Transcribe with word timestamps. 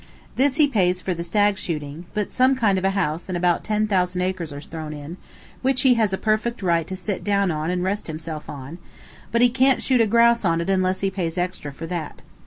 This 0.35 0.55
he 0.55 0.65
pays 0.67 0.99
for 0.99 1.13
the 1.13 1.23
stag 1.23 1.59
shooting, 1.59 2.07
but 2.15 2.31
some 2.31 2.55
kind 2.55 2.79
of 2.79 2.83
a 2.83 2.89
house 2.97 3.29
and 3.29 3.37
about 3.37 3.63
ten 3.63 3.85
thousand 3.85 4.23
acres 4.23 4.51
are 4.51 4.59
thrown 4.59 4.93
in, 4.93 5.17
which 5.61 5.83
he 5.83 5.93
has 5.93 6.11
a 6.11 6.17
perfect 6.17 6.63
right 6.63 6.87
to 6.87 6.95
sit 6.95 7.23
down 7.23 7.51
on 7.51 7.69
and 7.69 7.83
rest 7.83 8.07
himself 8.07 8.49
on, 8.49 8.79
but 9.31 9.43
he 9.43 9.49
can't 9.49 9.83
shoot 9.83 10.01
a 10.01 10.07
grouse 10.07 10.43
on 10.43 10.59
it 10.59 10.71
unless 10.71 11.01
he 11.01 11.11
pays 11.11 11.37
extra 11.37 11.71
for 11.71 11.85
that. 11.85 12.23